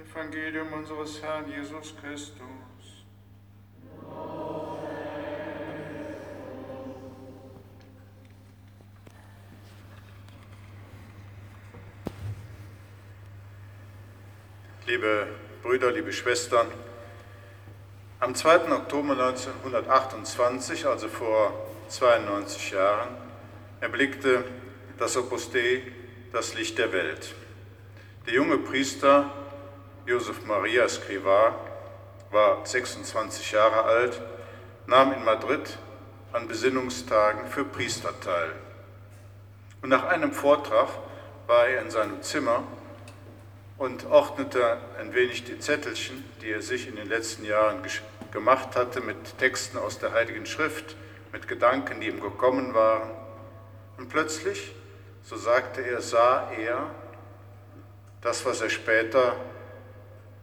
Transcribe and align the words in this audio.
Evangelium 0.00 0.72
unseres 0.72 1.22
Herrn 1.22 1.50
Jesus 1.50 1.94
Christus. 2.00 2.40
Liebe 14.86 15.28
Brüder, 15.62 15.92
liebe 15.92 16.12
Schwestern, 16.12 16.66
am 18.20 18.34
2. 18.34 18.72
Oktober 18.72 19.12
1928, 19.12 20.86
also 20.86 21.08
vor 21.08 21.66
92 21.88 22.70
Jahren, 22.70 23.16
erblickte 23.80 24.44
das 24.98 25.16
Opus 25.16 25.50
Dei 25.50 25.82
das 26.32 26.54
Licht 26.54 26.78
der 26.78 26.92
Welt. 26.92 27.34
Der 28.26 28.34
junge 28.34 28.58
Priester 28.58 29.30
Josef 30.10 30.44
Maria 30.44 30.88
Scriva 30.88 31.54
war 32.32 32.66
26 32.66 33.52
Jahre 33.52 33.84
alt, 33.84 34.20
nahm 34.88 35.12
in 35.12 35.24
Madrid 35.24 35.78
an 36.32 36.48
Besinnungstagen 36.48 37.46
für 37.46 37.64
Priester 37.64 38.12
teil. 38.18 38.50
Und 39.82 39.90
nach 39.90 40.06
einem 40.06 40.32
Vortrag 40.32 40.88
war 41.46 41.68
er 41.68 41.82
in 41.82 41.92
seinem 41.92 42.22
Zimmer 42.22 42.64
und 43.78 44.04
ordnete 44.06 44.78
ein 44.98 45.14
wenig 45.14 45.44
die 45.44 45.60
Zettelchen, 45.60 46.24
die 46.42 46.50
er 46.50 46.60
sich 46.60 46.88
in 46.88 46.96
den 46.96 47.08
letzten 47.08 47.44
Jahren 47.44 47.80
gemacht 48.32 48.74
hatte, 48.74 49.00
mit 49.00 49.38
Texten 49.38 49.78
aus 49.78 50.00
der 50.00 50.10
Heiligen 50.10 50.44
Schrift, 50.44 50.96
mit 51.30 51.46
Gedanken, 51.46 52.00
die 52.00 52.08
ihm 52.08 52.20
gekommen 52.20 52.74
waren. 52.74 53.12
Und 53.96 54.08
plötzlich, 54.08 54.74
so 55.22 55.36
sagte 55.36 55.82
er, 55.82 56.00
sah 56.00 56.50
er 56.50 56.90
das, 58.22 58.44
was 58.44 58.60
er 58.60 58.70
später 58.70 59.36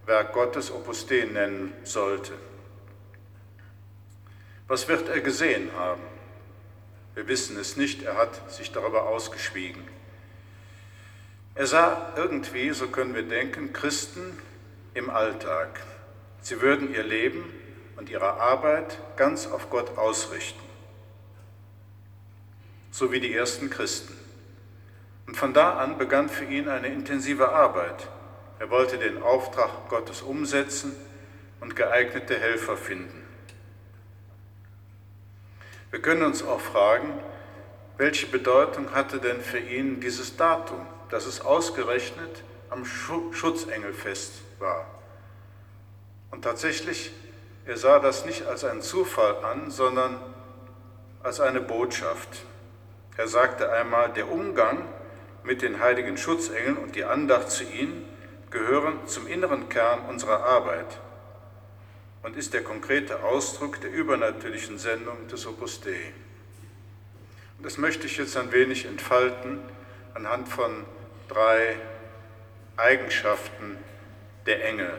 Werk 0.08 0.32
Gottes 0.32 0.72
Opus 0.72 1.06
Dei 1.06 1.26
nennen 1.26 1.74
sollte. 1.84 2.32
Was 4.70 4.88
wird 4.88 5.10
er 5.10 5.20
gesehen 5.20 5.70
haben? 5.76 6.02
Wir 7.14 7.28
wissen 7.28 7.58
es 7.58 7.76
nicht, 7.76 8.04
er 8.04 8.16
hat 8.16 8.50
sich 8.50 8.72
darüber 8.72 9.08
ausgeschwiegen. 9.08 9.86
Er 11.56 11.68
sah 11.68 12.14
irgendwie, 12.16 12.72
so 12.72 12.88
können 12.88 13.16
wir 13.16 13.24
denken, 13.24 13.74
Christen 13.74 14.40
im 14.94 15.10
Alltag. 15.10 15.82
Sie 16.42 16.62
würden 16.62 16.94
ihr 16.94 17.04
Leben 17.04 17.44
und 17.98 18.10
ihre 18.10 18.40
Arbeit 18.40 18.98
ganz 19.18 19.46
auf 19.48 19.70
Gott 19.70 19.98
ausrichten, 19.98 20.64
so 22.92 23.12
wie 23.12 23.20
die 23.20 23.34
ersten 23.34 23.70
Christen. 23.70 24.14
Und 25.26 25.36
von 25.36 25.54
da 25.54 25.80
an 25.80 25.98
begann 25.98 26.30
für 26.30 26.46
ihn 26.46 26.70
eine 26.70 26.88
intensive 26.88 27.50
Arbeit. 27.50 28.08
Er 28.60 28.70
wollte 28.70 28.98
den 28.98 29.22
Auftrag 29.22 29.88
Gottes 29.90 30.22
umsetzen 30.22 30.96
und 31.60 31.76
geeignete 31.76 32.38
Helfer 32.40 32.76
finden. 32.76 33.24
Wir 35.92 36.02
können 36.02 36.24
uns 36.24 36.44
auch 36.44 36.60
fragen, 36.60 37.20
welche 37.98 38.28
Bedeutung 38.28 38.94
hatte 38.94 39.20
denn 39.20 39.42
für 39.42 39.60
ihn 39.60 40.00
dieses 40.00 40.38
Datum, 40.38 40.86
dass 41.10 41.26
es 41.26 41.42
ausgerechnet 41.42 42.44
am 42.70 42.84
Schutzengelfest 42.86 44.42
war? 44.60 44.86
Und 46.32 46.44
tatsächlich, 46.44 47.12
er 47.66 47.78
sah 47.78 48.00
das 48.00 48.26
nicht 48.26 48.46
als 48.46 48.64
einen 48.64 48.82
Zufall 48.82 49.44
an, 49.46 49.72
sondern 49.72 50.20
als 51.24 51.40
eine 51.40 51.62
Botschaft. 51.62 52.44
Er 53.16 53.28
sagte 53.28 53.72
einmal, 53.72 54.14
der 54.14 54.32
Umgang 54.32 54.88
mit 55.44 55.62
den 55.62 55.80
heiligen 55.80 56.18
Schutzengeln 56.18 56.78
und 56.78 56.96
die 56.96 57.06
Andacht 57.06 57.50
zu 57.50 57.64
ihnen 57.64 58.07
gehören 58.52 59.08
zum 59.08 59.28
inneren 59.28 59.70
Kern 59.70 60.06
unserer 60.08 60.44
Arbeit 60.44 61.00
und 62.24 62.36
ist 62.36 62.54
der 62.54 62.64
konkrete 62.64 63.24
Ausdruck 63.24 63.82
der 63.82 63.92
übernatürlichen 63.92 64.78
Sendung 64.78 65.28
des 65.28 65.46
Opus 65.46 65.82
Dei. 65.82 66.14
Und 67.58 67.66
das 67.66 67.78
möchte 67.78 68.06
ich 68.06 68.18
jetzt 68.18 68.38
ein 68.38 68.52
wenig 68.52 68.86
entfalten 68.86 69.60
anhand 70.14 70.48
von 70.48 70.86
drei 71.28 71.78
Eigenschaften 72.76 73.78
der 74.46 74.64
Engel. 74.66 74.94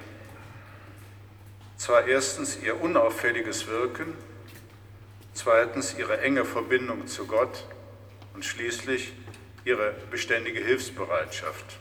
Zwar 1.76 2.06
erstens 2.06 2.58
ihr 2.60 2.80
unauffälliges 2.80 3.68
Wirken, 3.68 4.16
zweitens 5.32 5.96
ihre 5.96 6.20
enge 6.20 6.44
Verbindung 6.44 7.06
zu 7.06 7.26
Gott 7.26 7.66
und 8.34 8.44
schließlich 8.44 9.14
ihre 9.64 9.94
beständige 10.10 10.60
Hilfsbereitschaft. 10.60 11.78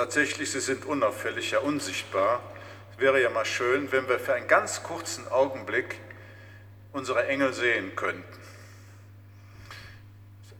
Tatsächlich, 0.00 0.50
sie 0.50 0.60
sind 0.60 0.86
unauffällig, 0.86 1.50
ja 1.50 1.58
unsichtbar. 1.58 2.40
Es 2.90 2.98
wäre 2.98 3.20
ja 3.20 3.28
mal 3.28 3.44
schön, 3.44 3.92
wenn 3.92 4.08
wir 4.08 4.18
für 4.18 4.32
einen 4.32 4.48
ganz 4.48 4.82
kurzen 4.82 5.28
Augenblick 5.28 5.98
unsere 6.94 7.26
Engel 7.26 7.52
sehen 7.52 7.94
könnten. 7.96 8.24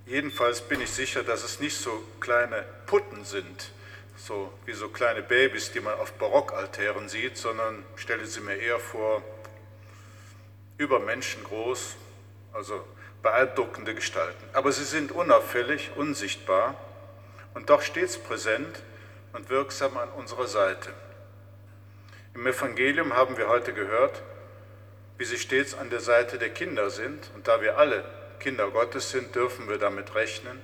Jedenfalls 0.05 0.61
bin 0.61 0.83
ich 0.83 0.91
sicher, 0.91 1.23
dass 1.23 1.43
es 1.43 1.59
nicht 1.59 1.75
so 1.75 2.05
kleine 2.21 2.67
Putten 2.85 3.25
sind, 3.25 3.73
so 4.19 4.53
wie 4.67 4.75
so 4.75 4.91
kleine 4.91 5.23
Babys, 5.23 5.73
die 5.73 5.81
man 5.81 5.95
auf 5.95 6.13
Barockaltären 6.19 7.09
sieht, 7.09 7.39
sondern 7.39 7.83
stelle 7.97 8.27
sie 8.27 8.41
mir 8.41 8.57
eher 8.57 8.79
vor, 8.79 9.23
über 10.77 11.01
Menschen 11.01 11.43
groß, 11.45 11.97
also 12.53 12.85
beeindruckende 13.23 13.95
Gestalten. 13.95 14.45
Aber 14.53 14.71
sie 14.71 14.85
sind 14.85 15.13
unauffällig, 15.13 15.93
unsichtbar 15.97 16.75
und 17.55 17.71
doch 17.71 17.81
stets 17.81 18.19
präsent 18.19 18.83
und 19.33 19.49
wirksam 19.51 19.97
an 19.97 20.09
unserer 20.11 20.47
Seite. 20.47 20.93
Im 22.35 22.47
Evangelium 22.47 23.15
haben 23.15 23.37
wir 23.37 23.49
heute 23.49 23.73
gehört, 23.73 24.23
wie 25.19 25.25
sie 25.25 25.39
stets 25.39 25.75
an 25.75 25.91
der 25.91 26.01
Seite 26.01 26.39
der 26.39 26.51
Kinder 26.51 26.91
sind. 26.91 27.31
Und 27.35 27.49
da 27.49 27.61
wir 27.61 27.77
alle 27.77 28.05
Kinder 28.39 28.71
Gottes 28.71 29.11
sind, 29.11 29.35
dürfen 29.35 29.69
wir 29.69 29.79
damit 29.79 30.15
rechnen, 30.15 30.63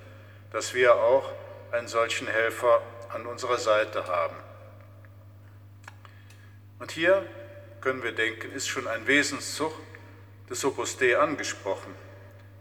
dass 0.53 0.75
wir 0.75 0.95
auch 0.95 1.31
einen 1.73 1.89
solchen 1.89 2.27
Helfer 2.27 2.81
an 3.13 3.27
unserer 3.27 3.59
Seite 3.59 4.07
haben. 4.07 4.37
Und 6.79 6.91
hier 6.93 7.27
können 7.81 8.03
wir 8.03 8.13
denken, 8.13 8.53
ist 8.53 8.69
schon 8.69 8.87
ein 8.87 9.07
Wesenszug 9.07 9.73
des 10.49 10.65
Opus 10.65 10.97
Dei 10.97 11.19
angesprochen, 11.19 11.95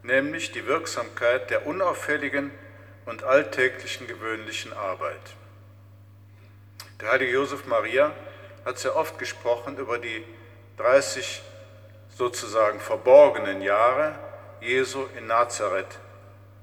nämlich 0.04 0.52
die 0.52 0.66
Wirksamkeit 0.66 1.50
der 1.50 1.66
unauffälligen 1.66 2.52
und 3.06 3.24
alltäglichen 3.24 4.08
gewöhnlichen 4.08 4.74
Arbeit. 4.74 5.36
Der 7.02 7.12
heilige 7.12 7.34
Josef 7.34 7.66
Maria 7.66 8.14
hat 8.64 8.80
sehr 8.80 8.96
oft 8.96 9.20
gesprochen 9.20 9.78
über 9.78 9.98
die 9.98 10.24
30 10.78 11.42
sozusagen 12.10 12.80
verborgenen 12.80 13.62
Jahre 13.62 14.18
Jesu 14.62 15.06
in 15.18 15.28
Nazareth 15.28 16.00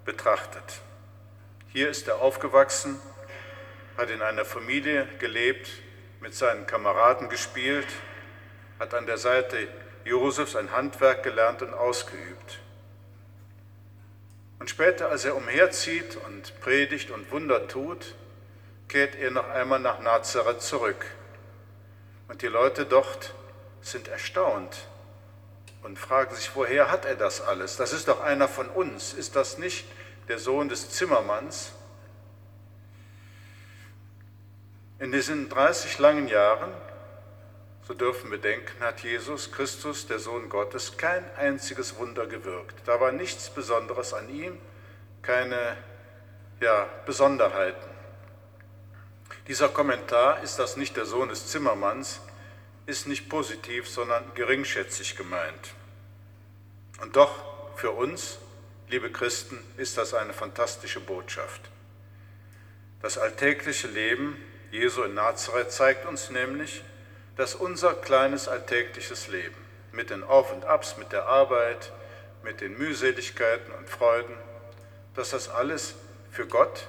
betrachtet. 0.06 0.80
Hier 1.68 1.90
ist 1.90 2.08
er 2.08 2.22
aufgewachsen, 2.22 2.98
hat 3.98 4.08
in 4.08 4.22
einer 4.22 4.46
Familie 4.46 5.06
gelebt, 5.18 5.70
mit 6.20 6.34
seinen 6.34 6.66
Kameraden 6.66 7.28
gespielt, 7.28 7.88
hat 8.78 8.94
an 8.94 9.04
der 9.04 9.18
Seite 9.18 9.68
Josefs 10.04 10.56
ein 10.56 10.72
Handwerk 10.72 11.22
gelernt 11.22 11.60
und 11.60 11.74
ausgeübt. 11.74 12.58
Und 14.58 14.70
später, 14.70 15.10
als 15.10 15.26
er 15.26 15.36
umherzieht 15.36 16.16
und 16.16 16.58
predigt 16.60 17.10
und 17.10 17.30
Wunder 17.30 17.68
tut, 17.68 18.14
kehrt 18.92 19.14
er 19.14 19.30
noch 19.30 19.48
einmal 19.48 19.80
nach 19.80 20.00
Nazareth 20.00 20.60
zurück. 20.60 21.06
Und 22.28 22.42
die 22.42 22.46
Leute 22.46 22.84
dort 22.84 23.32
sind 23.80 24.06
erstaunt 24.06 24.86
und 25.82 25.98
fragen 25.98 26.34
sich, 26.34 26.54
woher 26.54 26.90
hat 26.90 27.06
er 27.06 27.16
das 27.16 27.40
alles? 27.40 27.78
Das 27.78 27.94
ist 27.94 28.06
doch 28.06 28.20
einer 28.20 28.48
von 28.48 28.68
uns. 28.68 29.14
Ist 29.14 29.34
das 29.34 29.56
nicht 29.56 29.86
der 30.28 30.38
Sohn 30.38 30.68
des 30.68 30.90
Zimmermanns? 30.90 31.72
In 34.98 35.10
diesen 35.10 35.48
30 35.48 35.98
langen 35.98 36.28
Jahren, 36.28 36.70
so 37.88 37.94
dürfen 37.94 38.30
wir 38.30 38.38
denken, 38.38 38.84
hat 38.84 39.00
Jesus 39.00 39.52
Christus, 39.52 40.06
der 40.06 40.18
Sohn 40.18 40.50
Gottes, 40.50 40.98
kein 40.98 41.24
einziges 41.36 41.96
Wunder 41.96 42.26
gewirkt. 42.26 42.86
Da 42.86 43.00
war 43.00 43.10
nichts 43.10 43.48
Besonderes 43.48 44.12
an 44.12 44.28
ihm, 44.28 44.58
keine 45.22 45.78
ja, 46.60 46.86
Besonderheiten. 47.06 47.91
Dieser 49.48 49.68
Kommentar, 49.68 50.42
ist 50.42 50.58
das 50.58 50.76
nicht 50.76 50.96
der 50.96 51.04
Sohn 51.04 51.28
des 51.28 51.48
Zimmermanns, 51.48 52.20
ist 52.86 53.06
nicht 53.06 53.28
positiv, 53.28 53.88
sondern 53.88 54.22
geringschätzig 54.34 55.16
gemeint. 55.16 55.74
Und 57.00 57.16
doch 57.16 57.76
für 57.76 57.90
uns, 57.90 58.38
liebe 58.88 59.10
Christen, 59.10 59.58
ist 59.76 59.98
das 59.98 60.14
eine 60.14 60.32
fantastische 60.32 61.00
Botschaft. 61.00 61.62
Das 63.00 63.18
alltägliche 63.18 63.88
Leben 63.88 64.36
Jesu 64.70 65.02
in 65.02 65.14
Nazareth 65.14 65.70
zeigt 65.70 66.06
uns 66.06 66.30
nämlich, 66.30 66.82
dass 67.36 67.54
unser 67.54 67.94
kleines 67.94 68.48
alltägliches 68.48 69.28
Leben 69.28 69.56
mit 69.92 70.10
den 70.10 70.22
Auf 70.24 70.52
und 70.52 70.64
Abs, 70.64 70.96
mit 70.96 71.12
der 71.12 71.26
Arbeit, 71.26 71.92
mit 72.42 72.60
den 72.60 72.78
Mühseligkeiten 72.78 73.72
und 73.74 73.90
Freuden, 73.90 74.34
dass 75.14 75.30
das 75.30 75.48
alles 75.48 75.94
für 76.30 76.46
Gott 76.46 76.88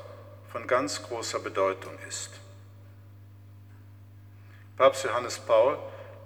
von 0.52 0.68
ganz 0.68 1.04
großer 1.04 1.40
Bedeutung 1.40 1.98
ist. 2.08 2.30
Papst 4.76 5.04
Johannes 5.04 5.38
Paul 5.38 5.78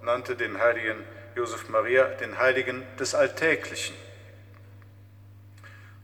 nannte 0.02 0.38
den 0.38 0.58
heiligen 0.58 1.04
Josef 1.36 1.68
Maria 1.68 2.06
den 2.06 2.38
Heiligen 2.38 2.86
des 2.98 3.14
Alltäglichen. 3.14 3.96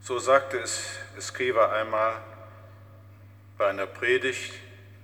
So 0.01 0.19
sagte 0.19 0.57
es 0.57 0.99
Escriva 1.17 1.71
einmal 1.71 2.15
bei 3.57 3.67
einer 3.67 3.87
Predigt, 3.87 4.53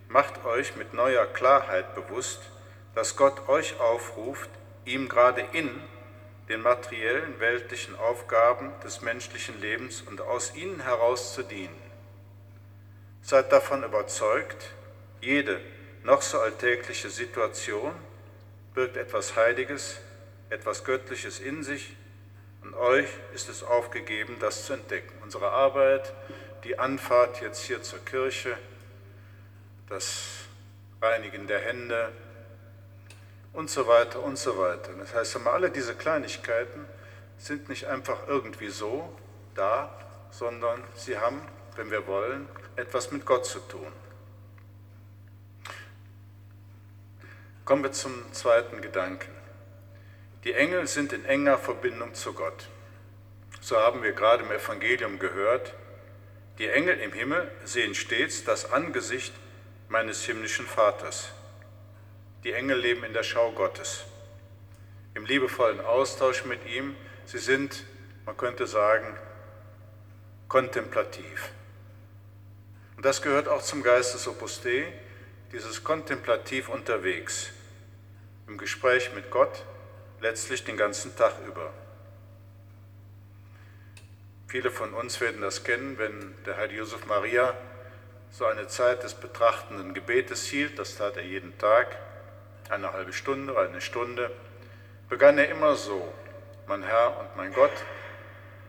macht 0.10 0.44
euch 0.44 0.76
mit 0.76 0.94
neuer 0.94 1.26
Klarheit 1.28 1.96
bewusst, 1.96 2.42
dass 2.94 3.16
Gott 3.16 3.48
euch 3.48 3.80
aufruft, 3.80 4.50
ihm 4.84 5.08
gerade 5.08 5.46
in 5.54 5.70
den 6.50 6.62
materiellen, 6.62 7.40
weltlichen 7.40 7.96
Aufgaben 7.96 8.74
des 8.84 9.02
menschlichen 9.02 9.62
Lebens 9.62 10.02
und 10.02 10.20
aus 10.20 10.56
ihnen 10.56 10.82
heraus 10.82 11.34
zu 11.34 11.44
dienen. 11.44 11.82
Seid 13.22 13.54
davon 13.54 13.84
überzeugt, 13.84 14.72
jede 15.22 15.62
noch 16.10 16.24
so 16.24 16.40
alltägliche 16.40 17.08
Situation 17.12 17.94
birgt 18.74 18.98
etwas 18.98 19.36
Heiliges, 19.36 20.00
etwas 20.50 20.84
Göttliches 20.84 21.40
in 21.40 21.62
sich 21.62 21.96
und 22.64 22.74
euch 22.74 23.08
ist 23.36 23.48
es 23.48 23.62
aufgegeben, 23.62 24.38
das 24.40 24.66
zu 24.66 24.74
entdecken. 24.74 25.14
Unsere 25.22 25.52
Arbeit, 25.52 26.12
die 26.64 26.80
Anfahrt 26.80 27.42
jetzt 27.42 27.62
hier 27.62 27.84
zur 27.84 28.04
Kirche, 28.06 28.58
das 29.88 30.24
Reinigen 31.00 31.46
der 31.46 31.60
Hände, 31.60 32.12
und 33.54 33.70
so 33.70 33.88
weiter 33.88 34.22
und 34.24 34.38
so 34.38 34.58
weiter. 34.58 34.92
Das 34.98 35.14
heißt, 35.14 35.38
alle 35.46 35.70
diese 35.70 35.94
Kleinigkeiten 35.94 36.86
sind 37.38 37.70
nicht 37.70 37.86
einfach 37.86 38.28
irgendwie 38.28 38.70
so 38.70 39.16
da, 39.54 39.94
sondern 40.32 40.84
sie 40.96 41.18
haben, 41.18 41.42
wenn 41.76 41.92
wir 41.92 42.08
wollen, 42.08 42.48
etwas 42.76 43.12
mit 43.12 43.26
Gott 43.26 43.46
zu 43.46 43.60
tun. 43.60 43.92
Kommen 47.70 47.84
wir 47.84 47.92
zum 47.92 48.34
zweiten 48.34 48.82
Gedanken. 48.82 49.30
Die 50.44 50.56
Engel 50.56 50.88
sind 50.88 51.14
in 51.14 51.24
enger 51.26 51.60
Verbindung 51.60 52.16
zu 52.16 52.34
Gott. 52.34 52.68
So 53.62 53.78
haben 53.78 54.02
wir 54.02 54.14
gerade 54.14 54.44
im 54.44 54.52
Evangelium 54.52 55.20
gehört, 55.20 55.76
die 56.58 56.68
Engel 56.68 56.98
im 56.98 57.14
Himmel 57.14 57.52
sehen 57.64 57.94
stets 57.94 58.44
das 58.44 58.72
Angesicht 58.72 59.36
meines 59.88 60.26
himmlischen 60.26 60.66
Vaters. 60.66 61.30
Die 62.44 62.54
Engel 62.54 62.80
leben 62.80 63.04
in 63.04 63.14
der 63.14 63.22
Schau 63.22 63.52
Gottes, 63.52 64.04
im 65.14 65.28
liebevollen 65.28 65.80
Austausch 65.80 66.46
mit 66.46 66.66
ihm. 66.66 66.96
Sie 67.28 67.38
sind, 67.38 67.84
man 68.26 68.36
könnte 68.36 68.66
sagen, 68.66 69.16
kontemplativ. 70.48 71.52
Und 72.98 73.06
das 73.06 73.22
gehört 73.22 73.48
auch 73.48 73.62
zum 73.62 73.84
Geist 73.84 74.16
des 74.16 74.28
Opus 74.28 74.60
Dei, 74.60 74.92
dieses 75.52 75.84
kontemplativ 75.84 76.68
unterwegs, 76.70 77.52
im 78.50 78.58
Gespräch 78.58 79.14
mit 79.14 79.30
Gott, 79.30 79.64
letztlich 80.22 80.64
den 80.64 80.76
ganzen 80.76 81.16
Tag 81.16 81.34
über. 81.48 81.72
Viele 84.48 84.72
von 84.72 84.96
uns 84.96 85.22
werden 85.22 85.42
das 85.42 85.64
kennen, 85.64 86.00
wenn 86.00 86.34
der 86.48 86.58
Heilige 86.58 86.80
Josef 86.80 87.06
Maria 87.06 87.56
so 88.32 88.46
eine 88.46 88.68
Zeit 88.68 89.04
des 89.04 89.14
betrachtenden 89.14 89.94
Gebetes 89.94 90.46
hielt, 90.46 90.80
das 90.80 90.98
tat 90.98 91.16
er 91.18 91.24
jeden 91.24 91.56
Tag, 91.60 91.96
eine 92.70 92.92
halbe 92.92 93.14
Stunde 93.14 93.58
eine 93.58 93.82
Stunde, 93.82 94.32
begann 95.10 95.38
er 95.38 95.50
immer 95.50 95.76
so, 95.76 96.12
mein 96.66 96.82
Herr 96.82 97.20
und 97.20 97.38
mein 97.38 97.54
Gott, 97.54 97.72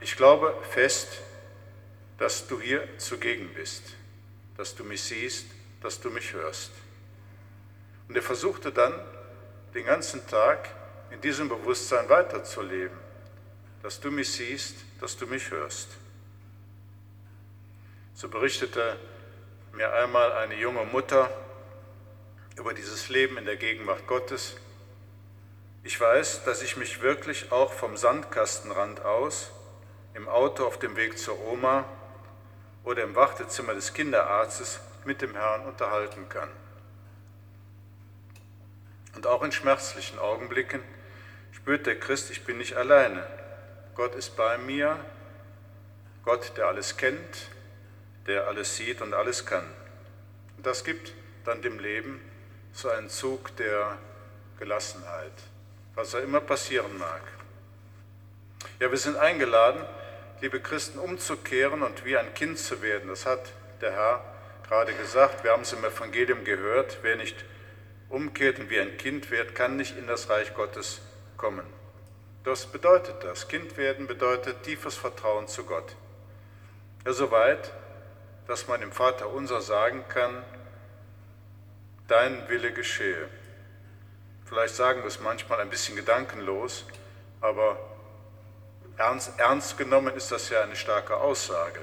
ich 0.00 0.14
glaube 0.14 0.54
fest, 0.70 1.22
dass 2.18 2.46
du 2.46 2.60
hier 2.60 2.86
zugegen 2.98 3.54
bist, 3.54 3.94
dass 4.58 4.74
du 4.74 4.84
mich 4.84 5.02
siehst, 5.02 5.46
dass 5.80 6.00
du 6.00 6.10
mich 6.10 6.34
hörst. 6.34 6.72
Und 8.08 8.16
er 8.16 8.22
versuchte 8.22 8.72
dann 8.72 8.92
den 9.74 9.84
ganzen 9.84 10.26
Tag 10.26 10.68
in 11.10 11.20
diesem 11.20 11.48
Bewusstsein 11.48 12.08
weiterzuleben, 12.08 12.96
dass 13.82 14.00
du 14.00 14.10
mich 14.10 14.32
siehst, 14.32 14.76
dass 15.00 15.16
du 15.16 15.26
mich 15.26 15.50
hörst. 15.50 15.88
So 18.14 18.28
berichtete 18.28 18.98
mir 19.72 19.92
einmal 19.92 20.32
eine 20.32 20.56
junge 20.56 20.84
Mutter, 20.84 21.30
über 22.58 22.74
dieses 22.74 23.08
Leben 23.08 23.38
in 23.38 23.46
der 23.46 23.56
Gegenwart 23.56 24.06
Gottes. 24.06 24.56
Ich 25.82 25.98
weiß, 25.98 26.44
dass 26.44 26.60
ich 26.60 26.76
mich 26.76 27.00
wirklich 27.00 27.50
auch 27.52 27.72
vom 27.72 27.96
Sandkastenrand 27.96 29.02
aus, 29.02 29.50
im 30.12 30.28
Auto 30.28 30.66
auf 30.66 30.78
dem 30.78 30.94
Weg 30.96 31.18
zur 31.18 31.40
Oma 31.46 31.86
oder 32.84 33.02
im 33.02 33.14
Wartezimmer 33.14 33.72
des 33.72 33.94
Kinderarztes 33.94 34.80
mit 35.06 35.22
dem 35.22 35.34
Herrn 35.34 35.64
unterhalten 35.64 36.28
kann. 36.28 36.50
Und 39.14 39.26
auch 39.26 39.42
in 39.42 39.52
schmerzlichen 39.52 40.18
Augenblicken 40.18 40.82
spürt 41.52 41.86
der 41.86 41.98
Christ, 41.98 42.30
ich 42.30 42.44
bin 42.44 42.58
nicht 42.58 42.76
alleine. 42.76 43.26
Gott 43.94 44.14
ist 44.14 44.36
bei 44.36 44.56
mir, 44.58 44.98
Gott, 46.24 46.52
der 46.56 46.66
alles 46.66 46.96
kennt, 46.96 47.48
der 48.26 48.46
alles 48.46 48.76
sieht 48.76 49.00
und 49.02 49.14
alles 49.14 49.46
kann. 49.46 49.64
Und 50.56 50.66
das 50.66 50.84
gibt 50.84 51.12
dann 51.44 51.62
dem 51.62 51.78
Leben 51.78 52.20
so 52.72 52.88
ein 52.88 53.08
Zug 53.08 53.56
der 53.56 53.98
Gelassenheit, 54.58 55.32
was 55.94 56.14
auch 56.14 56.20
immer 56.20 56.40
passieren 56.40 56.96
mag. 56.98 57.22
Ja, 58.78 58.90
wir 58.90 58.98
sind 58.98 59.16
eingeladen, 59.16 59.82
liebe 60.40 60.60
Christen, 60.60 60.98
umzukehren 60.98 61.82
und 61.82 62.04
wie 62.04 62.16
ein 62.16 62.32
Kind 62.34 62.58
zu 62.58 62.82
werden. 62.82 63.08
Das 63.08 63.26
hat 63.26 63.40
der 63.80 63.92
Herr 63.92 64.24
gerade 64.68 64.94
gesagt. 64.94 65.44
Wir 65.44 65.52
haben 65.52 65.62
es 65.62 65.72
im 65.72 65.84
Evangelium 65.84 66.44
gehört. 66.44 66.98
Wer 67.02 67.16
nicht 67.16 67.44
umkehrt 68.10 68.58
und 68.58 68.68
wie 68.68 68.78
ein 68.78 68.98
Kind 68.98 69.30
wird, 69.30 69.54
kann 69.54 69.76
nicht 69.76 69.96
in 69.96 70.06
das 70.06 70.28
Reich 70.28 70.54
Gottes 70.54 71.00
kommen. 71.36 71.64
Das 72.44 72.66
bedeutet 72.66 73.22
das. 73.22 73.48
Kind 73.48 73.76
werden 73.76 74.06
bedeutet 74.06 74.62
tiefes 74.62 74.96
Vertrauen 74.96 75.48
zu 75.48 75.64
Gott. 75.64 75.96
Ja, 77.06 77.12
soweit, 77.12 77.72
dass 78.46 78.68
man 78.68 78.80
dem 78.80 78.92
Vater 78.92 79.30
unser 79.30 79.60
sagen 79.60 80.04
kann, 80.08 80.42
dein 82.08 82.48
Wille 82.48 82.72
geschehe. 82.72 83.28
Vielleicht 84.44 84.74
sagen 84.74 85.02
wir 85.02 85.06
es 85.06 85.20
manchmal 85.20 85.60
ein 85.60 85.70
bisschen 85.70 85.96
gedankenlos, 85.96 86.84
aber 87.40 87.78
ernst, 88.96 89.38
ernst 89.38 89.78
genommen 89.78 90.14
ist 90.16 90.32
das 90.32 90.50
ja 90.50 90.62
eine 90.62 90.76
starke 90.76 91.16
Aussage. 91.16 91.80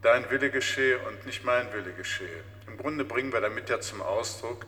Dein 0.00 0.28
Wille 0.30 0.50
geschehe 0.50 0.98
und 1.00 1.26
nicht 1.26 1.44
mein 1.44 1.72
Wille 1.72 1.92
geschehe. 1.92 2.42
Im 2.66 2.78
Grunde 2.78 3.04
bringen 3.04 3.32
wir 3.32 3.40
damit 3.40 3.68
ja 3.68 3.80
zum 3.80 4.00
Ausdruck, 4.00 4.64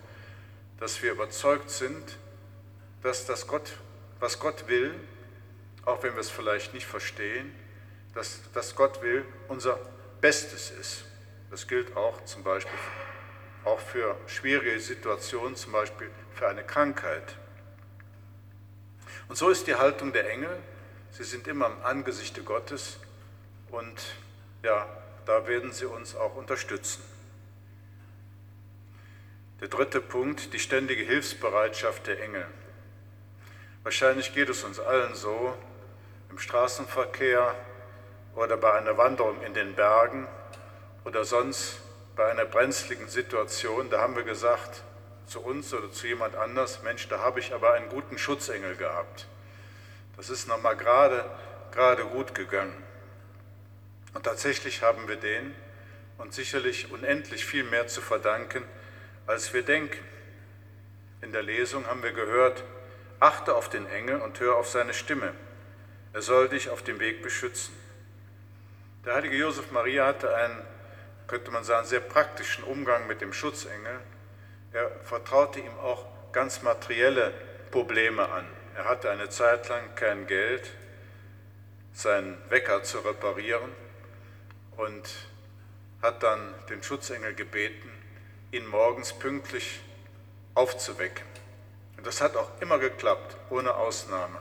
dass 0.78 1.02
wir 1.02 1.12
überzeugt 1.12 1.70
sind, 1.70 2.18
dass 3.02 3.26
das 3.26 3.46
Gott, 3.46 3.72
was 4.20 4.38
Gott 4.38 4.66
will, 4.68 4.94
auch 5.84 6.02
wenn 6.02 6.14
wir 6.14 6.20
es 6.20 6.30
vielleicht 6.30 6.74
nicht 6.74 6.86
verstehen, 6.86 7.54
dass, 8.14 8.40
dass 8.52 8.74
Gott 8.74 9.02
will, 9.02 9.24
unser 9.48 9.78
Bestes 10.20 10.70
ist. 10.70 11.04
Das 11.50 11.66
gilt 11.66 11.96
auch 11.96 12.24
zum 12.24 12.42
Beispiel 12.42 12.78
auch 13.64 13.80
für 13.80 14.16
schwierige 14.26 14.80
Situationen, 14.80 15.56
zum 15.56 15.72
Beispiel 15.72 16.10
für 16.34 16.48
eine 16.48 16.64
Krankheit. 16.64 17.36
Und 19.28 19.36
so 19.36 19.48
ist 19.48 19.66
die 19.66 19.74
Haltung 19.74 20.12
der 20.12 20.30
Engel. 20.30 20.56
Sie 21.10 21.24
sind 21.24 21.46
immer 21.46 21.66
am 21.66 21.82
Angesichte 21.82 22.42
Gottes 22.42 22.98
und 23.70 24.02
ja, 24.62 24.86
da 25.26 25.46
werden 25.46 25.72
sie 25.72 25.86
uns 25.86 26.14
auch 26.16 26.34
unterstützen. 26.36 27.02
Der 29.64 29.70
dritte 29.70 30.02
Punkt, 30.02 30.52
die 30.52 30.58
ständige 30.58 31.04
Hilfsbereitschaft 31.04 32.06
der 32.06 32.22
Engel. 32.22 32.46
Wahrscheinlich 33.82 34.34
geht 34.34 34.50
es 34.50 34.62
uns 34.62 34.78
allen 34.78 35.14
so, 35.14 35.56
im 36.28 36.38
Straßenverkehr 36.38 37.54
oder 38.34 38.58
bei 38.58 38.74
einer 38.74 38.98
Wanderung 38.98 39.42
in 39.42 39.54
den 39.54 39.74
Bergen 39.74 40.28
oder 41.06 41.24
sonst 41.24 41.80
bei 42.14 42.30
einer 42.30 42.44
brenzligen 42.44 43.08
Situation, 43.08 43.88
da 43.88 44.02
haben 44.02 44.16
wir 44.16 44.24
gesagt 44.24 44.82
zu 45.26 45.40
uns 45.40 45.72
oder 45.72 45.90
zu 45.90 46.08
jemand 46.08 46.36
anders, 46.36 46.82
Mensch, 46.82 47.08
da 47.08 47.20
habe 47.20 47.40
ich 47.40 47.54
aber 47.54 47.72
einen 47.72 47.88
guten 47.88 48.18
Schutzengel 48.18 48.76
gehabt. 48.76 49.26
Das 50.18 50.28
ist 50.28 50.46
nochmal 50.46 50.76
gerade, 50.76 51.24
gerade 51.72 52.04
gut 52.04 52.34
gegangen. 52.34 52.84
Und 54.12 54.24
tatsächlich 54.24 54.82
haben 54.82 55.08
wir 55.08 55.16
den 55.16 55.54
und 56.18 56.34
sicherlich 56.34 56.92
unendlich 56.92 57.46
viel 57.46 57.64
mehr 57.64 57.86
zu 57.86 58.02
verdanken, 58.02 58.62
als 59.26 59.52
wir 59.52 59.62
denken. 59.62 60.04
In 61.22 61.32
der 61.32 61.42
Lesung 61.42 61.86
haben 61.86 62.02
wir 62.02 62.12
gehört, 62.12 62.64
achte 63.20 63.54
auf 63.54 63.68
den 63.68 63.86
Engel 63.86 64.20
und 64.20 64.40
hör 64.40 64.56
auf 64.56 64.68
seine 64.68 64.94
Stimme. 64.94 65.32
Er 66.12 66.22
soll 66.22 66.48
dich 66.48 66.70
auf 66.70 66.82
dem 66.82 67.00
Weg 67.00 67.22
beschützen. 67.22 67.74
Der 69.04 69.14
heilige 69.14 69.36
Josef 69.36 69.70
Maria 69.70 70.06
hatte 70.06 70.34
einen 70.34 70.62
könnte 71.26 71.50
man 71.50 71.64
sagen, 71.64 71.86
sehr 71.86 72.00
praktischen 72.00 72.64
Umgang 72.64 73.06
mit 73.06 73.20
dem 73.20 73.32
Schutzengel. 73.32 73.98
Er 74.72 74.90
vertraute 75.04 75.60
ihm 75.60 75.78
auch 75.78 76.06
ganz 76.32 76.62
materielle 76.62 77.32
Probleme 77.70 78.28
an. 78.28 78.46
Er 78.76 78.84
hatte 78.86 79.10
eine 79.10 79.28
Zeit 79.28 79.68
lang 79.68 79.94
kein 79.94 80.26
Geld, 80.26 80.70
seinen 81.92 82.38
Wecker 82.50 82.82
zu 82.82 82.98
reparieren 82.98 83.70
und 84.76 85.08
hat 86.02 86.22
dann 86.22 86.54
den 86.68 86.82
Schutzengel 86.82 87.34
gebeten, 87.34 87.90
ihn 88.54 88.66
morgens 88.66 89.12
pünktlich 89.12 89.80
aufzuwecken. 90.54 91.26
Und 91.96 92.06
das 92.06 92.20
hat 92.20 92.36
auch 92.36 92.50
immer 92.60 92.78
geklappt, 92.78 93.36
ohne 93.50 93.74
Ausnahme. 93.74 94.40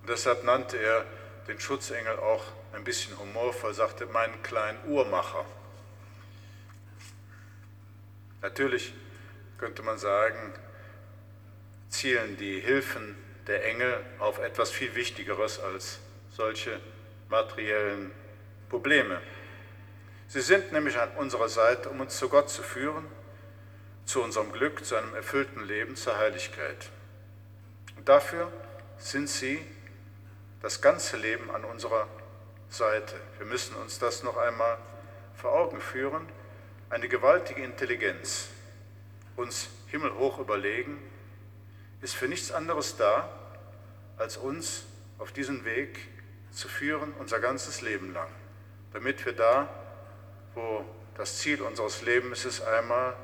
Und 0.00 0.08
deshalb 0.08 0.44
nannte 0.44 0.76
er 0.76 1.04
den 1.46 1.60
Schutzengel 1.60 2.18
auch 2.18 2.44
ein 2.72 2.84
bisschen 2.84 3.16
humorvoll, 3.18 3.74
sagte, 3.74 4.06
meinen 4.06 4.42
kleinen 4.42 4.78
Uhrmacher. 4.86 5.44
Natürlich 8.40 8.92
könnte 9.58 9.82
man 9.82 9.98
sagen, 9.98 10.54
zielen 11.88 12.36
die 12.36 12.58
Hilfen 12.58 13.16
der 13.46 13.64
Engel 13.64 14.04
auf 14.18 14.38
etwas 14.38 14.70
viel 14.70 14.94
Wichtigeres 14.94 15.60
als 15.60 16.00
solche 16.30 16.80
materiellen 17.28 18.10
Probleme. 18.68 19.20
Sie 20.26 20.40
sind 20.40 20.72
nämlich 20.72 20.98
an 20.98 21.10
unserer 21.16 21.48
Seite, 21.48 21.90
um 21.90 22.00
uns 22.00 22.16
zu 22.16 22.28
Gott 22.28 22.48
zu 22.48 22.62
führen, 22.62 23.04
zu 24.04 24.22
unserem 24.22 24.52
Glück, 24.52 24.84
zu 24.84 24.96
einem 24.96 25.14
erfüllten 25.14 25.64
Leben, 25.64 25.96
zur 25.96 26.18
Heiligkeit. 26.18 26.90
Und 27.96 28.08
dafür 28.08 28.52
sind 28.98 29.28
sie 29.28 29.64
das 30.60 30.80
ganze 30.80 31.16
Leben 31.16 31.50
an 31.50 31.64
unserer 31.64 32.06
Seite. 32.68 33.14
Wir 33.38 33.46
müssen 33.46 33.74
uns 33.76 33.98
das 33.98 34.22
noch 34.22 34.36
einmal 34.36 34.78
vor 35.34 35.52
Augen 35.52 35.80
führen. 35.80 36.26
Eine 36.90 37.08
gewaltige 37.08 37.62
Intelligenz, 37.62 38.48
uns 39.36 39.68
himmelhoch 39.88 40.38
überlegen, 40.38 40.98
ist 42.00 42.14
für 42.14 42.28
nichts 42.28 42.52
anderes 42.52 42.96
da, 42.96 43.28
als 44.16 44.36
uns 44.36 44.84
auf 45.18 45.32
diesen 45.32 45.64
Weg 45.64 46.08
zu 46.50 46.68
führen, 46.68 47.12
unser 47.18 47.40
ganzes 47.40 47.80
Leben 47.80 48.12
lang, 48.12 48.28
damit 48.92 49.24
wir 49.24 49.32
da, 49.32 49.68
wo 50.54 50.84
das 51.16 51.38
Ziel 51.38 51.62
unseres 51.62 52.02
Lebens 52.02 52.44
ist, 52.44 52.62
einmal 52.62 53.16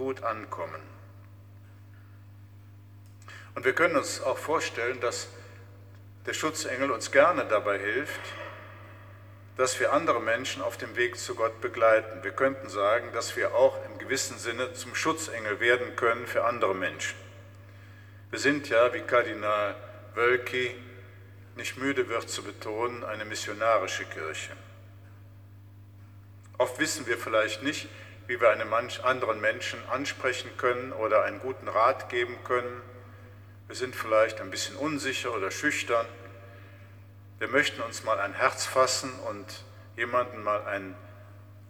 gut 0.00 0.22
ankommen. 0.22 0.80
Und 3.54 3.66
wir 3.66 3.74
können 3.74 3.96
uns 3.96 4.22
auch 4.22 4.38
vorstellen, 4.38 4.98
dass 5.00 5.28
der 6.24 6.32
Schutzengel 6.32 6.90
uns 6.90 7.12
gerne 7.12 7.44
dabei 7.44 7.78
hilft, 7.78 8.22
dass 9.58 9.78
wir 9.78 9.92
andere 9.92 10.22
Menschen 10.22 10.62
auf 10.62 10.78
dem 10.78 10.96
Weg 10.96 11.18
zu 11.18 11.34
Gott 11.34 11.60
begleiten. 11.60 12.24
Wir 12.24 12.30
könnten 12.30 12.70
sagen, 12.70 13.12
dass 13.12 13.36
wir 13.36 13.54
auch 13.54 13.76
im 13.84 13.98
gewissen 13.98 14.38
Sinne 14.38 14.72
zum 14.72 14.94
Schutzengel 14.94 15.60
werden 15.60 15.94
können 15.96 16.26
für 16.26 16.44
andere 16.44 16.74
Menschen. 16.74 17.18
Wir 18.30 18.38
sind 18.38 18.70
ja, 18.70 18.94
wie 18.94 19.02
Kardinal 19.02 19.74
Wölki 20.14 20.74
nicht 21.56 21.76
müde 21.76 22.08
wird 22.08 22.30
zu 22.30 22.42
betonen, 22.42 23.04
eine 23.04 23.26
missionarische 23.26 24.06
Kirche. 24.06 24.52
Oft 26.56 26.78
wissen 26.78 27.06
wir 27.06 27.18
vielleicht 27.18 27.62
nicht, 27.62 27.86
wie 28.30 28.40
wir 28.40 28.50
einen 28.50 28.72
anderen 29.02 29.40
Menschen 29.40 29.80
ansprechen 29.88 30.56
können 30.56 30.92
oder 30.92 31.24
einen 31.24 31.40
guten 31.40 31.66
Rat 31.66 32.08
geben 32.10 32.38
können. 32.44 32.80
Wir 33.66 33.74
sind 33.74 33.96
vielleicht 33.96 34.40
ein 34.40 34.50
bisschen 34.50 34.76
unsicher 34.76 35.34
oder 35.34 35.50
schüchtern. 35.50 36.06
Wir 37.40 37.48
möchten 37.48 37.82
uns 37.82 38.04
mal 38.04 38.20
ein 38.20 38.32
Herz 38.32 38.66
fassen 38.66 39.10
und 39.28 39.64
jemandem 39.96 40.44
mal 40.44 40.64
einen 40.64 40.94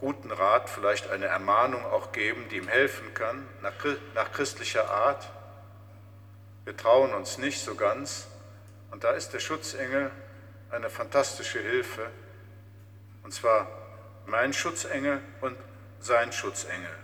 guten 0.01 0.31
Rat, 0.31 0.69
vielleicht 0.69 1.09
eine 1.09 1.25
Ermahnung 1.25 1.83
auch 1.87 2.13
geben, 2.13 2.47
die 2.51 2.59
ihm 2.59 2.69
helfen 2.69 3.15
kann, 3.15 3.49
nach, 3.63 3.73
nach 4.15 4.31
christlicher 4.31 4.91
Art. 4.91 5.31
Wir 6.67 6.77
trauen 6.77 7.15
uns 7.15 7.39
nicht 7.39 7.65
so 7.65 7.75
ganz. 7.75 8.27
Und 8.91 9.03
da 9.03 9.13
ist 9.13 9.31
der 9.31 9.41
Schutzengel 9.41 10.11
eine 10.71 10.91
fantastische 10.91 11.61
Hilfe. 11.61 12.11
Und 13.23 13.33
zwar 13.33 13.67
mein 14.27 14.53
Schutzengel 14.53 15.23
und 15.41 15.57
sein 16.01 16.33
Schutzengel, 16.33 16.97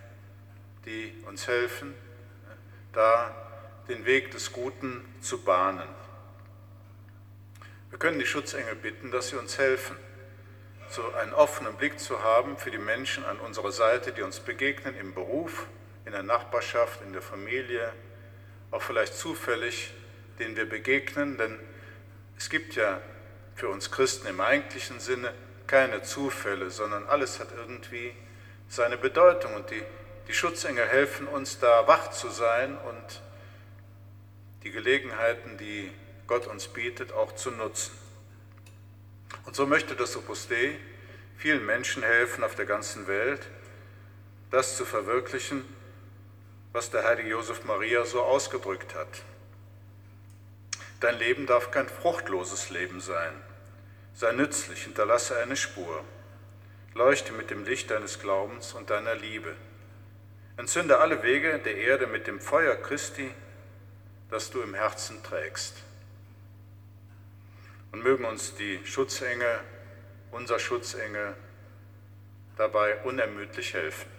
die 0.85 1.15
uns 1.27 1.47
helfen, 1.47 1.95
da 2.93 3.35
den 3.89 4.05
Weg 4.05 4.31
des 4.31 4.53
Guten 4.53 5.05
zu 5.21 5.43
bahnen. 5.43 5.89
Wir 7.91 7.99
können 7.99 8.19
die 8.19 8.27
Schutzengel 8.27 8.75
bitten, 8.75 9.11
dass 9.11 9.29
sie 9.29 9.37
uns 9.37 9.59
helfen, 9.59 9.97
so 10.89 11.13
einen 11.15 11.35
offenen 11.35 11.75
Blick 11.77 11.99
zu 11.99 12.23
haben 12.23 12.57
für 12.57 12.71
die 12.71 12.79
Menschen 12.79 13.25
an 13.25 13.39
unserer 13.39 13.73
Seite, 13.73 14.13
die 14.13 14.23
uns 14.23 14.41
begegnen 14.41 14.97
im 14.97 15.15
Beruf, 15.15 15.67
in 16.05 16.13
der 16.13 16.23
Nachbarschaft, 16.23 17.03
in 17.03 17.13
der 17.13 17.23
Familie, 17.23 17.93
auch 18.71 18.83
vielleicht 18.83 19.15
zufällig, 19.15 19.93
denen 20.39 20.57
wir 20.57 20.69
begegnen, 20.69 21.37
denn 21.37 21.59
es 22.37 22.51
gibt 22.51 22.75
ja 22.75 23.01
für 23.55 23.69
uns 23.69 23.91
Christen 23.91 24.27
im 24.27 24.41
eigentlichen 24.41 25.01
Sinne 25.01 25.33
keine 25.67 26.03
Zufälle, 26.03 26.71
sondern 26.71 27.07
alles 27.07 27.41
hat 27.41 27.49
irgendwie 27.57 28.15
seine 28.69 28.97
Bedeutung 28.97 29.55
und 29.55 29.71
die, 29.71 29.83
die 30.29 30.35
Schutzengel 30.35 30.87
helfen 30.87 31.27
uns 31.29 31.59
da 31.59 31.87
wach 31.87 32.11
zu 32.11 32.31
sein 32.31 32.77
und 32.77 33.23
die 34.63 34.71
Gelegenheiten, 34.71 35.59
die 35.59 35.93
Gott 36.27 36.47
uns 36.47 36.67
bietet, 36.69 37.13
auch 37.13 37.33
zu 37.37 37.51
nutzen. 37.51 37.93
Und 39.45 39.55
so 39.55 39.67
möchte 39.67 39.95
das 39.95 40.17
Opus 40.17 40.49
Dei 40.49 40.77
vielen 41.37 41.65
Menschen 41.65 42.03
helfen 42.03 42.43
auf 42.43 42.55
der 42.55 42.67
ganzen 42.67 43.07
Welt, 43.07 43.47
das 44.51 44.77
zu 44.77 44.85
verwirklichen, 44.85 45.65
was 46.73 46.91
der 46.91 47.05
heilige 47.05 47.31
Josef 47.31 47.65
Maria 47.65 48.05
so 48.05 48.23
ausgedrückt 48.23 48.95
hat. 48.95 49.23
Dein 51.01 51.19
Leben 51.19 51.47
darf 51.47 51.71
kein 51.71 51.89
fruchtloses 51.89 52.71
Leben 52.71 53.01
sein. 53.01 53.33
Sei 54.15 54.33
nützlich, 54.33 54.85
hinterlasse 54.85 55.37
eine 55.37 55.57
Spur. 55.57 56.03
Leuchte 56.97 57.35
mit 57.35 57.51
dem 57.51 57.67
Licht 57.67 57.91
deines 57.91 58.21
Glaubens 58.21 58.73
und 58.73 58.89
deiner 58.89 59.15
Liebe. 59.15 59.55
Entzünde 60.57 60.99
alle 60.99 61.23
Wege 61.23 61.59
der 61.59 61.77
Erde 61.77 62.07
mit 62.07 62.27
dem 62.27 62.41
Feuer 62.41 62.75
Christi, 62.75 63.31
das 64.31 64.51
du 64.51 64.63
im 64.63 64.73
Herzen 64.73 65.23
trägst. 65.23 65.77
Und 67.93 68.03
mögen 68.03 68.25
uns 68.25 68.55
die 68.55 68.81
Schutzengel, 68.87 69.61
unser 70.31 70.59
Schutzengel, 70.59 71.37
dabei 72.57 72.97
unermüdlich 73.03 73.75
helfen. 73.75 74.16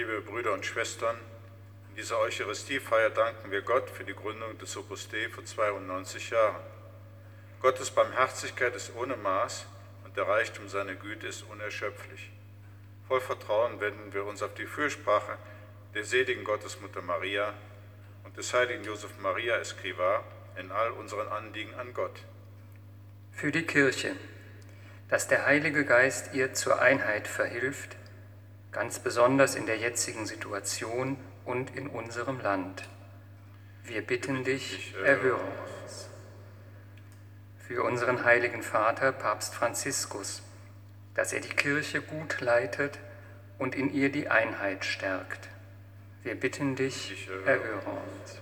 Liebe 0.00 0.22
Brüder 0.22 0.54
und 0.54 0.64
Schwestern, 0.64 1.14
in 1.90 1.96
dieser 1.96 2.18
Eucharistiefeier 2.20 3.10
danken 3.10 3.50
wir 3.50 3.60
Gott 3.60 3.90
für 3.90 4.02
die 4.02 4.14
Gründung 4.14 4.56
des 4.56 4.74
Opus 4.78 5.10
Dei 5.10 5.28
vor 5.28 5.44
92 5.44 6.30
Jahren. 6.30 6.62
Gottes 7.60 7.90
Barmherzigkeit 7.90 8.74
ist 8.74 8.96
ohne 8.96 9.18
Maß 9.18 9.66
und 10.06 10.16
der 10.16 10.26
Reichtum 10.26 10.70
seiner 10.70 10.94
Güte 10.94 11.26
ist 11.26 11.42
unerschöpflich. 11.42 12.30
Voll 13.08 13.20
Vertrauen 13.20 13.78
wenden 13.78 14.14
wir 14.14 14.24
uns 14.24 14.42
auf 14.42 14.54
die 14.54 14.64
Fürsprache 14.64 15.36
der 15.92 16.06
seligen 16.06 16.44
Gottesmutter 16.44 17.02
Maria 17.02 17.52
und 18.24 18.34
des 18.38 18.54
heiligen 18.54 18.84
Josef 18.84 19.10
Maria 19.18 19.56
Escriva 19.56 20.24
in 20.58 20.72
all 20.72 20.92
unseren 20.92 21.28
Anliegen 21.28 21.74
an 21.74 21.92
Gott. 21.92 22.24
Für 23.32 23.52
die 23.52 23.66
Kirche, 23.66 24.16
dass 25.10 25.28
der 25.28 25.44
Heilige 25.44 25.84
Geist 25.84 26.32
ihr 26.32 26.54
zur 26.54 26.80
Einheit 26.80 27.28
verhilft, 27.28 27.99
ganz 28.72 28.98
besonders 28.98 29.54
in 29.54 29.66
der 29.66 29.78
jetzigen 29.78 30.26
Situation 30.26 31.16
und 31.44 31.76
in 31.76 31.88
unserem 31.88 32.40
Land. 32.40 32.88
Wir 33.84 34.02
bitten 34.06 34.44
dich, 34.44 34.94
erhöre 35.04 35.40
uns. 35.40 36.08
Für 37.66 37.82
unseren 37.82 38.24
heiligen 38.24 38.62
Vater, 38.62 39.10
Papst 39.12 39.54
Franziskus, 39.54 40.42
dass 41.14 41.32
er 41.32 41.40
die 41.40 41.48
Kirche 41.48 42.00
gut 42.00 42.40
leitet 42.40 42.98
und 43.58 43.74
in 43.74 43.92
ihr 43.92 44.10
die 44.10 44.28
Einheit 44.28 44.84
stärkt. 44.84 45.48
Wir 46.22 46.34
bitten 46.34 46.76
dich, 46.76 47.28
erhöre 47.46 47.90
uns. 47.90 48.40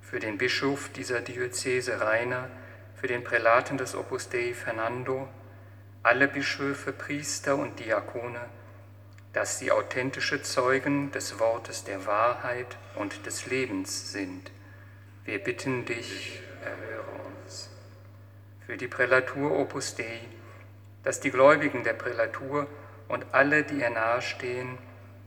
Für 0.00 0.20
den 0.20 0.38
Bischof 0.38 0.90
dieser 0.90 1.20
Diözese 1.20 2.00
Rainer, 2.00 2.48
für 2.94 3.08
den 3.08 3.24
Prälaten 3.24 3.78
des 3.78 3.96
Opus 3.96 4.28
Dei 4.28 4.54
Fernando, 4.54 5.28
alle 6.02 6.28
Bischöfe, 6.28 6.92
Priester 6.92 7.56
und 7.56 7.80
Diakone, 7.80 8.40
dass 9.34 9.58
sie 9.58 9.72
authentische 9.72 10.42
Zeugen 10.42 11.10
des 11.10 11.40
Wortes 11.40 11.82
der 11.82 12.06
Wahrheit 12.06 12.78
und 12.94 13.26
des 13.26 13.46
Lebens 13.46 14.12
sind. 14.12 14.52
Wir 15.24 15.42
bitten 15.42 15.84
dich, 15.84 16.40
erhöre 16.62 17.10
uns. 17.26 17.68
Für 18.64 18.76
die 18.76 18.86
Prälatur 18.86 19.58
Opus 19.58 19.96
Dei, 19.96 20.20
dass 21.02 21.18
die 21.18 21.32
Gläubigen 21.32 21.82
der 21.82 21.94
Prälatur 21.94 22.68
und 23.08 23.26
alle, 23.32 23.64
die 23.64 23.80
ihr 23.80 23.90
nahestehen, 23.90 24.78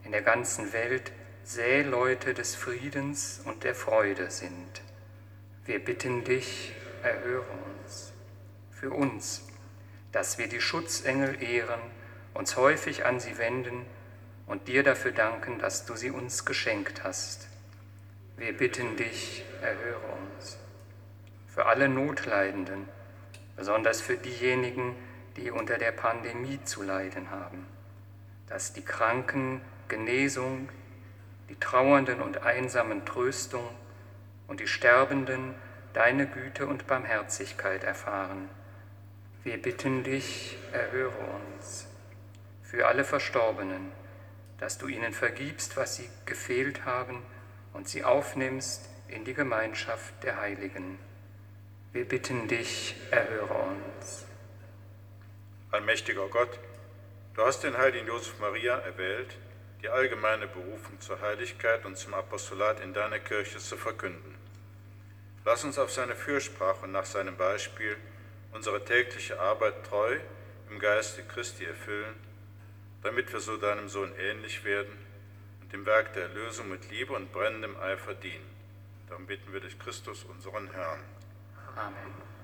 in 0.05 0.13
der 0.13 0.21
ganzen 0.21 0.71
Welt 0.71 1.11
Säleute 1.43 2.33
des 2.33 2.55
Friedens 2.55 3.41
und 3.43 3.65
der 3.65 3.75
Freude 3.75 4.31
sind. 4.31 4.81
Wir 5.65 5.83
bitten 5.83 6.23
dich, 6.23 6.73
erhöre 7.03 7.45
uns. 7.83 8.13
Für 8.71 8.91
uns, 8.91 9.45
dass 10.13 10.37
wir 10.37 10.47
die 10.47 10.61
Schutzengel 10.61 11.41
ehren, 11.43 11.81
uns 12.33 12.55
häufig 12.55 13.05
an 13.05 13.19
sie 13.19 13.37
wenden 13.37 13.85
und 14.47 14.67
dir 14.67 14.83
dafür 14.83 15.11
danken, 15.11 15.59
dass 15.59 15.85
du 15.85 15.95
sie 15.95 16.09
uns 16.09 16.45
geschenkt 16.45 17.03
hast. 17.03 17.47
Wir 18.37 18.55
bitten 18.57 18.95
dich, 18.95 19.43
erhöre 19.61 20.07
uns. 20.35 20.57
Für 21.47 21.65
alle 21.65 21.89
Notleidenden, 21.89 22.87
besonders 23.55 24.01
für 24.01 24.15
diejenigen, 24.15 24.95
die 25.35 25.51
unter 25.51 25.77
der 25.77 25.91
Pandemie 25.91 26.59
zu 26.63 26.81
leiden 26.81 27.29
haben, 27.29 27.65
dass 28.47 28.73
die 28.73 28.83
Kranken 28.83 29.61
Genesung, 29.87 30.69
die 31.49 31.59
Trauernden 31.59 32.21
und 32.21 32.43
Einsamen 32.43 33.05
Tröstung 33.05 33.67
und 34.47 34.59
die 34.59 34.67
Sterbenden 34.67 35.55
deine 35.93 36.27
Güte 36.27 36.67
und 36.67 36.87
Barmherzigkeit 36.87 37.83
erfahren. 37.83 38.49
Wir 39.43 39.61
bitten 39.61 40.03
dich, 40.03 40.57
erhöre 40.73 41.17
uns. 41.55 41.87
Für 42.63 42.87
alle 42.87 43.05
Verstorbenen, 43.05 43.91
dass 44.59 44.77
du 44.77 44.87
ihnen 44.87 45.13
vergibst, 45.13 45.77
was 45.77 45.95
sie 45.97 46.09
gefehlt 46.25 46.85
haben 46.85 47.23
und 47.73 47.87
sie 47.87 48.03
aufnimmst 48.03 48.89
in 49.07 49.23
die 49.23 49.33
Gemeinschaft 49.33 50.23
der 50.23 50.41
Heiligen. 50.41 50.97
Wir 51.93 52.07
bitten 52.07 52.47
dich, 52.47 52.95
erhöre 53.11 53.53
uns. 53.53 54.25
Allmächtiger 55.71 56.27
Gott, 56.27 56.59
du 57.35 57.45
hast 57.45 57.63
den 57.63 57.77
heiligen 57.77 58.07
Josef 58.07 58.39
Maria 58.39 58.77
erwählt, 58.77 59.35
die 59.81 59.89
allgemeine 59.89 60.47
Berufung 60.47 60.99
zur 60.99 61.21
Heiligkeit 61.21 61.85
und 61.85 61.97
zum 61.97 62.13
Apostolat 62.13 62.79
in 62.79 62.93
deiner 62.93 63.19
Kirche 63.19 63.59
zu 63.59 63.77
verkünden. 63.77 64.35
Lass 65.45 65.63
uns 65.63 65.77
auf 65.77 65.91
seine 65.91 66.15
Fürsprache 66.15 66.85
und 66.85 66.91
nach 66.91 67.05
seinem 67.05 67.37
Beispiel 67.37 67.95
unsere 68.51 68.83
tägliche 68.83 69.39
Arbeit 69.39 69.85
treu 69.85 70.17
im 70.69 70.79
Geiste 70.79 71.23
Christi 71.23 71.63
erfüllen, 71.63 72.15
damit 73.03 73.31
wir 73.31 73.39
so 73.39 73.57
deinem 73.57 73.89
Sohn 73.89 74.13
ähnlich 74.17 74.63
werden 74.63 74.97
und 75.61 75.71
dem 75.73 75.85
Werk 75.85 76.13
der 76.13 76.23
Erlösung 76.23 76.69
mit 76.69 76.89
Liebe 76.89 77.13
und 77.13 77.31
brennendem 77.31 77.77
Eifer 77.77 78.13
dienen. 78.13 78.49
Darum 79.07 79.25
bitten 79.25 79.53
wir 79.53 79.59
durch 79.59 79.77
Christus, 79.79 80.23
unseren 80.23 80.69
Herrn. 80.71 80.99
Amen. 81.75 82.36